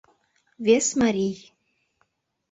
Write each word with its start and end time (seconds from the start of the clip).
Вес 0.65 0.87
марий. 1.01 1.37